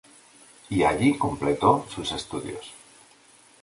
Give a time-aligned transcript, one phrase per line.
[0.71, 2.73] Y allí completó sus estudios.